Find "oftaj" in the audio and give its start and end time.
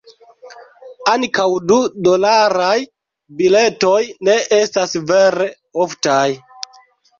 5.87-6.27